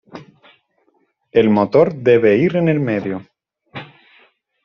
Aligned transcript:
El 1.31 1.51
motor 1.51 1.93
debe 1.93 2.35
ir 2.37 2.55
en 2.55 2.69
el 2.69 2.79
medio. 2.79 3.23